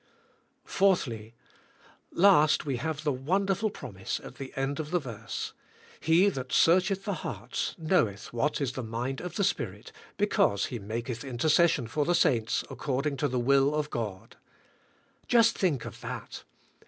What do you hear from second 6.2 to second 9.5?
that searcheth the hearts knoweth what is the mind of the